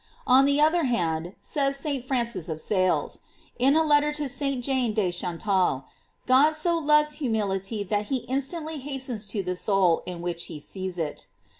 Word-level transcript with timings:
On 0.25 0.45
the 0.45 0.59
other 0.59 0.85
hand, 0.85 1.35
said 1.41 1.75
St. 1.75 2.03
Francis 2.03 2.49
of 2.49 2.59
Sales, 2.59 3.19
in 3.59 3.75
a 3.75 3.83
letter 3.83 4.11
to 4.13 4.27
St. 4.27 4.63
Jane 4.63 4.95
de 4.95 5.11
Chantal, 5.11 5.85
God 6.25 6.53
so 6.55 6.75
loves 6.79 7.19
humility 7.21 7.83
that 7.83 8.07
he 8.07 8.25
instantly 8.27 8.79
hastens 8.79 9.27
to 9.29 9.43
the 9.43 9.55
soul 9.55 10.01
in 10.07 10.23
which 10.23 10.45
he 10.45 10.59
sees 10.59 10.97
it. 10.97 11.27